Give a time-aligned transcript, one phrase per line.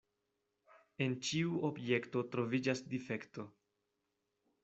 [1.05, 3.45] En ĉiu objekto troviĝas difekto.